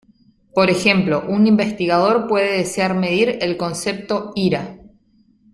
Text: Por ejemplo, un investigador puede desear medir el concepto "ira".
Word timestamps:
Por 0.55 0.71
ejemplo, 0.71 1.23
un 1.27 1.45
investigador 1.45 2.27
puede 2.27 2.57
desear 2.57 2.95
medir 2.95 3.37
el 3.39 3.55
concepto 3.55 4.31
"ira". 4.33 4.79